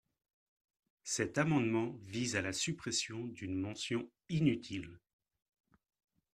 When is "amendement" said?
1.37-1.95